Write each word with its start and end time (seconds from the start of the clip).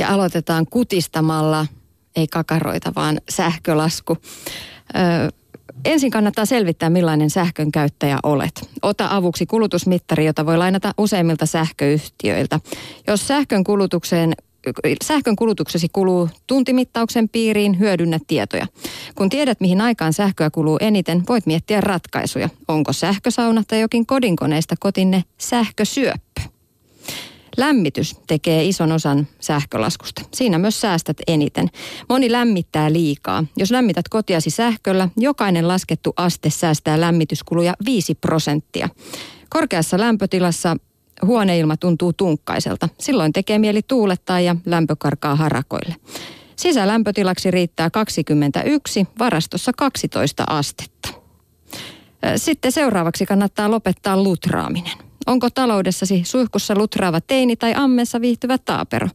Ja 0.00 0.08
aloitetaan 0.08 0.66
kutistamalla, 0.66 1.66
ei 2.16 2.26
kakaroita, 2.26 2.92
vaan 2.96 3.20
sähkölasku. 3.28 4.16
Ö, 4.94 5.32
ensin 5.84 6.10
kannattaa 6.10 6.46
selvittää, 6.46 6.90
millainen 6.90 7.30
sähkön 7.30 7.72
käyttäjä 7.72 8.18
olet. 8.22 8.70
Ota 8.82 9.08
avuksi 9.10 9.46
kulutusmittari, 9.46 10.24
jota 10.24 10.46
voi 10.46 10.58
lainata 10.58 10.94
useimmilta 10.98 11.46
sähköyhtiöiltä. 11.46 12.60
Jos 13.06 13.28
sähkön 13.28 13.64
kulutukseen 13.64 14.34
sähkön 15.04 15.36
kulutuksesi 15.36 15.88
kuluu 15.92 16.28
tuntimittauksen 16.46 17.28
piiriin, 17.28 17.78
hyödynnä 17.78 18.18
tietoja. 18.26 18.66
Kun 19.14 19.30
tiedät, 19.30 19.60
mihin 19.60 19.80
aikaan 19.80 20.12
sähköä 20.12 20.50
kuluu 20.50 20.78
eniten, 20.80 21.22
voit 21.28 21.46
miettiä 21.46 21.80
ratkaisuja. 21.80 22.48
Onko 22.68 22.92
sähkösauna 22.92 23.62
tai 23.68 23.80
jokin 23.80 24.06
kodinkoneista 24.06 24.74
kotinne 24.80 25.24
sähkösyöppö? 25.38 26.29
Lämmitys 27.56 28.16
tekee 28.26 28.64
ison 28.64 28.92
osan 28.92 29.26
sähkölaskusta. 29.40 30.22
Siinä 30.34 30.58
myös 30.58 30.80
säästät 30.80 31.16
eniten. 31.26 31.68
Moni 32.08 32.32
lämmittää 32.32 32.92
liikaa. 32.92 33.44
Jos 33.56 33.70
lämmität 33.70 34.08
kotiasi 34.08 34.50
sähköllä, 34.50 35.08
jokainen 35.16 35.68
laskettu 35.68 36.12
aste 36.16 36.50
säästää 36.50 37.00
lämmityskuluja 37.00 37.74
5 37.84 38.14
prosenttia. 38.14 38.88
Korkeassa 39.48 39.98
lämpötilassa 39.98 40.76
huoneilma 41.26 41.76
tuntuu 41.76 42.12
tunkkaiselta. 42.12 42.88
Silloin 42.98 43.32
tekee 43.32 43.58
mieli 43.58 43.82
tuulettaa 43.82 44.40
ja 44.40 44.56
lämpö 44.66 44.96
karkaa 44.96 45.36
harakoille. 45.36 45.96
Sisälämpötilaksi 46.56 47.50
riittää 47.50 47.90
21, 47.90 49.06
varastossa 49.18 49.72
12 49.76 50.44
astetta. 50.46 51.08
Sitten 52.36 52.72
seuraavaksi 52.72 53.26
kannattaa 53.26 53.70
lopettaa 53.70 54.22
lutraaminen. 54.22 55.09
Onko 55.26 55.50
taloudessasi 55.50 56.22
suihkussa 56.24 56.74
lutraava 56.74 57.20
teini 57.20 57.56
tai 57.56 57.74
ammessa 57.76 58.20
viihtyvä 58.20 58.58
taapero? 58.58 59.08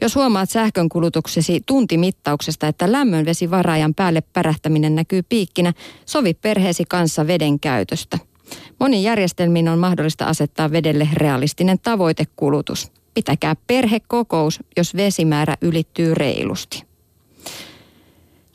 Jos 0.00 0.14
huomaat 0.14 0.50
sähkönkulutuksesi 0.50 1.60
tuntimittauksesta, 1.66 2.68
että 2.68 2.92
lämmönvesivaraajan 2.92 3.94
päälle 3.94 4.20
pärähtäminen 4.32 4.94
näkyy 4.94 5.22
piikkinä, 5.22 5.72
sovi 6.06 6.34
perheesi 6.34 6.84
kanssa 6.88 7.26
veden 7.26 7.60
käytöstä. 7.60 8.18
Moniin 8.80 9.02
järjestelmiin 9.02 9.68
on 9.68 9.78
mahdollista 9.78 10.24
asettaa 10.24 10.72
vedelle 10.72 11.08
realistinen 11.12 11.78
tavoitekulutus. 11.78 12.92
Pitäkää 13.14 13.56
perhekokous, 13.66 14.60
jos 14.76 14.96
vesimäärä 14.96 15.54
ylittyy 15.62 16.14
reilusti. 16.14 16.89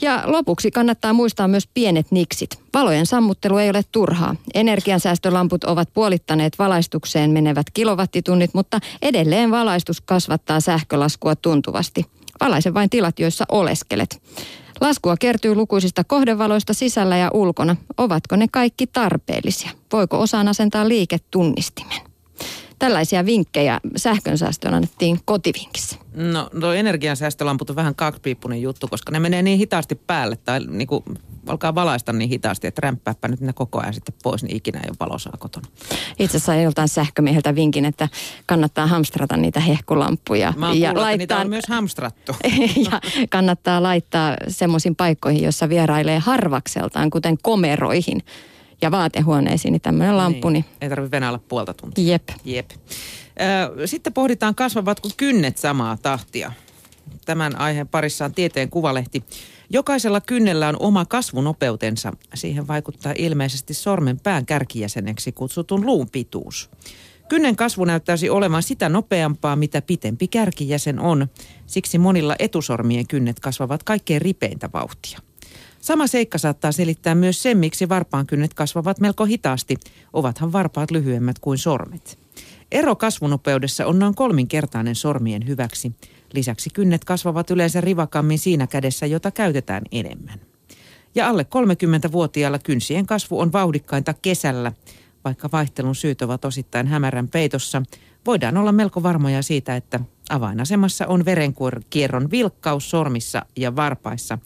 Ja 0.02 0.24
lopuksi 0.26 0.72
kannattaa 0.72 1.14
muistaa 1.14 1.48
myös 1.48 1.70
pienet 1.74 2.12
niksit. 2.12 2.60
Valojen 2.74 3.06
sammuttelu 3.06 3.58
ei 3.58 3.70
ole 3.70 3.82
turhaa. 3.92 4.36
Energiansäästölamput 4.54 5.64
ovat 5.64 5.90
puolittaneet 5.94 6.60
valaistukseen 6.60 7.32
menevät 7.32 7.68
kilowattitunnit, 7.74 8.54
mutta 8.54 8.80
edelleen 9.02 9.52
valaistus 9.52 10.02
kasvattaa 10.02 10.60
sähkölaskua 10.60 11.36
tuntuvasti. 11.36 12.06
Valaise 12.42 12.74
vain 12.74 12.90
tilat, 12.90 13.20
joissa 13.20 13.46
oleskelet. 13.50 14.22
Laskua 14.82 15.18
kertyy 15.18 15.56
lukuisista 15.56 16.04
kohdevaloista 16.04 16.74
sisällä 16.74 17.18
ja 17.18 17.30
ulkona. 17.34 17.76
Ovatko 17.98 18.36
ne 18.36 18.48
kaikki 18.52 18.88
tarpeellisia? 18.88 19.72
Voiko 19.94 20.20
osaan 20.20 20.48
asentaa 20.48 20.88
liiketunnistimen? 20.88 22.02
Tällaisia 22.80 23.26
vinkkejä 23.26 23.80
sähkönsäästöön 23.96 24.74
annettiin 24.74 25.20
kotivinkissä. 25.26 26.05
No, 26.16 26.50
tuo 26.60 26.74
energiansäästölamput 26.74 27.70
on 27.70 27.76
vähän 27.76 27.96
kaksipiippunen 27.96 28.62
juttu, 28.62 28.88
koska 28.88 29.12
ne 29.12 29.20
menee 29.20 29.42
niin 29.42 29.58
hitaasti 29.58 29.96
päälle 29.96 30.36
tai 30.36 30.60
niin 30.60 30.88
kuin 30.88 31.04
alkaa 31.48 31.76
valaista 31.76 32.14
niin 32.14 32.30
hitaasti, 32.30 32.68
että 32.68 32.82
rämpääpä 32.82 33.28
nyt 33.28 33.42
ne 33.42 33.54
koko 33.54 33.80
ajan 33.80 33.94
sitten 33.94 34.16
pois, 34.24 34.44
niin 34.44 34.58
ikinä 34.58 34.80
ei 34.80 34.90
ole 34.90 34.98
valo 35.00 35.20
saa 35.20 35.34
kotona. 35.40 35.68
Itse 36.20 36.38
asiassa 36.38 36.56
joltain 36.56 36.88
sähkömieheltä 36.88 37.56
vinkin, 37.56 37.86
että 37.86 38.10
kannattaa 38.46 38.88
hamstrata 38.88 39.38
niitä 39.38 39.60
hehkulampuja. 39.60 40.54
Mä 40.58 40.74
ja 40.74 40.90
kuullut, 40.90 41.04
laittaa... 41.04 41.18
niitä 41.18 41.38
on 41.38 41.50
myös 41.50 41.66
hamstrattu. 41.70 42.36
ja 42.92 43.02
kannattaa 43.30 43.84
laittaa 43.84 44.36
semmoisiin 44.48 44.96
paikkoihin, 44.96 45.44
joissa 45.44 45.70
vierailee 45.70 46.20
harvakseltaan, 46.20 47.10
kuten 47.10 47.38
komeroihin 47.42 48.22
ja 48.86 48.92
vaatehuoneisiin, 48.92 49.72
niin 49.72 49.82
tämmöinen 49.82 50.18
lamppu. 50.18 50.50
Niin, 50.50 50.66
ei 50.82 50.90
tarvitse 50.90 51.12
venäillä 51.12 51.40
puolta 51.48 51.74
tuntia. 51.74 52.12
Jep. 52.12 52.30
Jep. 52.46 52.70
Sitten 53.86 54.14
pohditaan, 54.14 54.56
kasvavatko 54.56 55.10
kynnet 55.18 55.58
samaa 55.58 55.98
tahtia. 55.98 56.52
Tämän 57.26 57.60
aiheen 57.60 57.88
parissa 57.88 58.26
on 58.26 58.34
tieteen 58.34 58.70
kuvalehti. 58.70 59.24
Jokaisella 59.70 60.22
kynnellä 60.22 60.68
on 60.68 60.76
oma 60.80 61.06
kasvunopeutensa. 61.06 62.14
Siihen 62.34 62.68
vaikuttaa 62.68 63.14
ilmeisesti 63.18 63.74
sormen 63.74 64.20
pään 64.20 64.46
kärkijäseneksi 64.46 65.32
kutsutun 65.32 65.86
luun 65.86 66.10
pituus. 66.12 66.70
Kynnen 67.30 67.56
kasvu 67.56 67.86
näyttäisi 67.86 68.30
olevan 68.30 68.64
sitä 68.64 68.90
nopeampaa, 68.90 69.56
mitä 69.56 69.82
pitempi 69.82 70.28
kärkijäsen 70.28 71.00
on. 71.00 71.28
Siksi 71.66 71.98
monilla 71.98 72.36
etusormien 72.40 73.08
kynnet 73.08 73.40
kasvavat 73.40 73.84
kaikkein 73.84 74.22
ripeintä 74.22 74.70
vauhtia. 74.74 75.20
Sama 75.86 76.08
seikka 76.08 76.38
saattaa 76.38 76.72
selittää 76.72 77.16
myös 77.16 77.44
sen, 77.44 77.58
miksi 77.58 77.90
varpaankynnet 77.90 78.54
kasvavat 78.54 79.00
melko 79.00 79.26
hitaasti. 79.26 79.78
Ovathan 80.14 80.52
varpaat 80.52 80.92
lyhyemmät 80.92 81.40
kuin 81.40 81.58
sormet. 81.58 82.20
Ero 82.72 82.96
kasvunopeudessa 82.96 83.86
on 83.86 84.00
noin 84.00 84.16
kolminkertainen 84.16 84.96
sormien 84.96 85.48
hyväksi. 85.48 85.92
Lisäksi 86.34 86.70
kynnet 86.70 87.04
kasvavat 87.04 87.52
yleensä 87.52 87.82
rivakammin 87.82 88.40
siinä 88.40 88.68
kädessä, 88.68 89.06
jota 89.06 89.32
käytetään 89.32 89.84
enemmän. 89.92 90.40
Ja 91.16 91.30
alle 91.30 91.46
30-vuotiaalla 92.08 92.60
kynsien 92.60 93.06
kasvu 93.06 93.40
on 93.40 93.52
vauhdikkainta 93.52 94.14
kesällä. 94.22 94.72
Vaikka 95.26 95.50
vaihtelun 95.52 95.96
syyt 95.96 96.22
ovat 96.22 96.46
osittain 96.46 96.88
hämärän 96.88 97.28
peitossa, 97.28 97.82
voidaan 98.26 98.58
olla 98.58 98.72
melko 98.72 99.04
varmoja 99.04 99.42
siitä, 99.42 99.76
että 99.76 100.00
avainasemassa 100.30 101.08
on 101.08 101.26
verenkierron 101.26 102.32
vilkkaus 102.32 102.90
sormissa 102.90 103.46
ja 103.56 103.76
varpaissa. 103.76 104.38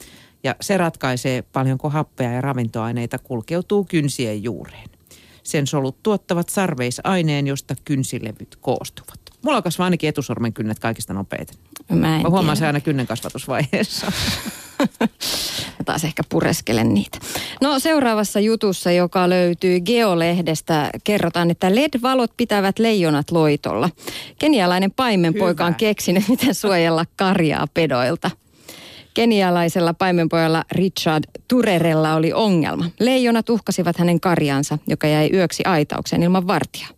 Ja 0.44 0.56
se 0.62 0.78
ratkaisee, 0.78 1.42
paljonko 1.42 1.90
happea 1.90 2.32
ja 2.32 2.42
ravintoaineita 2.42 3.20
kulkeutuu 3.20 3.86
kynsien 3.86 4.44
juureen. 4.44 4.90
Sen 5.44 5.68
solut 5.68 6.04
tuottavat 6.04 6.50
sarveisaineen, 6.50 7.48
josta 7.48 7.76
kynsilevyt 7.86 8.56
koostuvat. 8.62 9.20
Mulla 9.42 9.62
kasvaa 9.62 9.86
ainakin 9.86 10.10
etusormen 10.10 10.54
kynnet 10.54 10.80
kaikista 10.80 11.14
nopeiten. 11.14 11.56
Mä, 11.90 12.16
en 12.16 12.22
Mä 12.22 12.30
huomaan 12.30 12.58
se 12.58 12.68
aina 12.68 12.80
kynnen 12.80 13.08
kasvatusvaiheessa. 13.08 14.12
Mä 14.80 15.84
taas 15.86 16.04
ehkä 16.04 16.24
pureskelen 16.30 16.94
niitä. 16.94 17.20
No 17.62 17.80
seuraavassa 17.80 18.40
jutussa, 18.40 18.92
joka 18.92 19.30
löytyy 19.30 19.80
Geolehdestä, 19.80 20.90
kerrotaan, 21.04 21.52
että 21.52 21.76
LED-valot 21.76 22.32
pitävät 22.38 22.80
leijonat 22.80 23.32
loitolla. 23.32 23.90
Kenialainen 24.40 24.92
paimenpoika 24.92 25.66
on 25.66 25.76
keksinyt, 25.76 26.28
miten 26.30 26.56
suojella 26.56 27.06
karjaa 27.16 27.68
pedoilta. 27.74 28.32
Kenialaisella 29.14 29.94
paimenpojalla 29.94 30.64
Richard 30.72 31.24
Turerella 31.48 32.16
oli 32.16 32.34
ongelma. 32.34 32.86
Leijonat 33.00 33.50
uhkasivat 33.50 33.98
hänen 33.98 34.20
karjansa, 34.20 34.78
joka 34.88 35.08
jäi 35.08 35.30
yöksi 35.34 35.64
aitaukseen 35.66 36.24
ilman 36.24 36.48
vartijaa. 36.48 36.90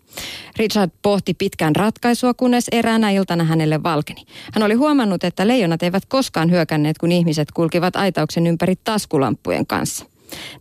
Richard 0.57 0.91
pohti 1.01 1.33
pitkään 1.33 1.75
ratkaisua, 1.75 2.33
kunnes 2.33 2.67
eräänä 2.71 3.09
iltana 3.09 3.43
hänelle 3.43 3.83
valkeni. 3.83 4.25
Hän 4.53 4.63
oli 4.63 4.73
huomannut, 4.73 5.23
että 5.23 5.47
leijonat 5.47 5.83
eivät 5.83 6.05
koskaan 6.05 6.51
hyökänneet, 6.51 6.97
kun 6.97 7.11
ihmiset 7.11 7.51
kulkivat 7.51 7.95
aitauksen 7.95 8.47
ympäri 8.47 8.75
taskulampujen 8.83 9.67
kanssa. 9.67 10.05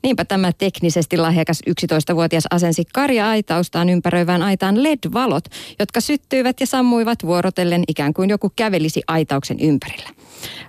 Niinpä 0.02 0.24
tämä 0.24 0.52
teknisesti 0.52 1.16
lahjakas 1.16 1.62
11-vuotias 1.70 2.44
asensi 2.50 2.84
karja-aitaustaan 2.94 3.88
ympäröivään 3.88 4.42
aitaan 4.42 4.82
LED-valot, 4.82 5.44
jotka 5.78 6.00
syttyivät 6.00 6.60
ja 6.60 6.66
sammuivat 6.66 7.18
vuorotellen 7.24 7.84
ikään 7.88 8.14
kuin 8.14 8.30
joku 8.30 8.52
kävelisi 8.56 9.02
aitauksen 9.06 9.60
ympärillä. 9.60 10.10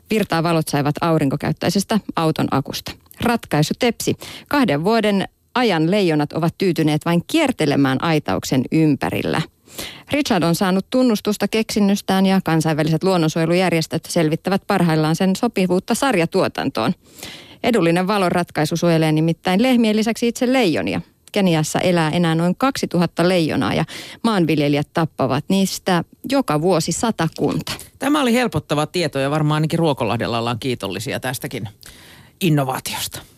Virtaa 0.09 0.44
valot 0.44 0.68
saivat 0.68 0.96
aurinkokäyttäisestä 1.02 2.00
auton 2.16 2.48
akusta. 2.52 2.92
Ratkaisu 3.22 3.74
tepsi. 3.80 4.16
Kahden 4.48 4.84
vuoden 4.84 5.28
ajan 5.56 5.92
leijonat 5.92 6.34
ovat 6.34 6.58
tyytyneet 6.58 7.06
vain 7.06 7.24
kiertelemään 7.28 8.04
aitauksen 8.04 8.64
ympärillä. 8.72 9.42
Richard 10.12 10.44
on 10.44 10.56
saanut 10.56 10.86
tunnustusta 10.90 11.48
keksinnystään 11.48 12.26
ja 12.26 12.42
kansainväliset 12.44 13.04
luonnonsuojelujärjestöt 13.04 14.06
selvittävät 14.06 14.62
parhaillaan 14.68 15.16
sen 15.16 15.35
sopivuutta 15.35 15.96
sarjatuotantoon. 15.96 16.94
Edullinen 17.64 18.08
valonratkaisu 18.08 18.78
suojelee 18.78 19.12
nimittäin 19.12 19.62
lehmien 19.62 19.96
lisäksi 19.96 20.28
itse 20.28 20.53
leijonia. 20.53 21.02
Keniassa 21.32 21.79
elää 21.79 22.09
enää 22.09 22.35
noin 22.35 22.56
2000 22.56 23.29
leijonaa 23.29 23.74
ja 23.74 23.85
maanviljelijät 24.24 24.88
tappavat 24.94 25.46
niistä 25.47 26.03
joka 26.32 26.62
vuosi 26.62 26.91
satakunta. 26.91 27.72
Tämä 28.02 28.22
oli 28.22 28.34
helpottava 28.34 28.86
tieto 28.86 29.20
ja 29.20 29.32
varmaan 29.32 29.56
ainakin 29.56 29.80
Ruokolahdella 29.80 30.40
ollaan 30.40 30.59
kiitollisia 30.59 31.20
tästäkin 31.20 31.70
innovaatiosta. 32.42 33.22